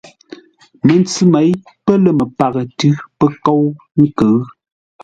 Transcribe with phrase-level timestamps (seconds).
[0.85, 1.49] Məntsʉ měi
[1.85, 3.63] pə̂ lə́ məpaghʼə tʉ̌ pə́ kóu
[4.01, 4.35] nkʉ̌ʉ.